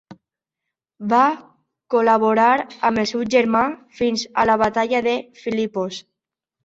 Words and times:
Va 1.11 1.25
col·laborar 1.95 2.49
amb 2.89 3.03
el 3.03 3.07
seu 3.11 3.25
germà 3.35 3.61
fins 4.01 4.25
a 4.45 4.47
la 4.51 4.57
batalla 4.63 5.03
de 5.09 5.15
Filipos. 5.43 6.01